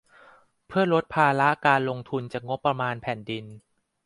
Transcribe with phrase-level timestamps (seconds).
[0.67, 3.45] เพื่อลดภาระการลงทุนจากงบประมาณแผ่นดิน